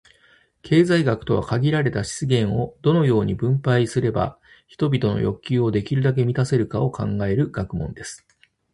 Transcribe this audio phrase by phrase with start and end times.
[0.63, 8.25] 経済学とは、「限られた資源を、どのように分配すれば人々の欲求をできるだけ満たせるか」を考える学問です。